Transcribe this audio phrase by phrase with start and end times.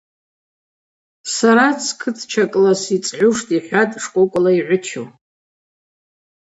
[1.35, 5.05] Сара цкытчакӏла суцӏгӏуштӏ,– йхӏватӏ шкӏвокӏвала йгӏвычу.